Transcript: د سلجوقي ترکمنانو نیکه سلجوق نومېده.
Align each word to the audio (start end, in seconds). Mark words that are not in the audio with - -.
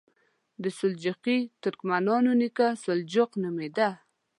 د 0.63 0.65
سلجوقي 0.77 1.37
ترکمنانو 1.63 2.31
نیکه 2.41 2.67
سلجوق 2.83 3.31
نومېده. 3.41 3.89